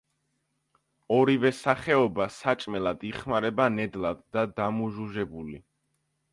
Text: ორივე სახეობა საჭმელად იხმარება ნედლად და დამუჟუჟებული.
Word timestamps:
ორივე 1.17 1.51
სახეობა 1.57 2.27
საჭმელად 2.37 3.07
იხმარება 3.11 3.69
ნედლად 3.77 4.27
და 4.39 4.47
დამუჟუჟებული. 4.61 5.65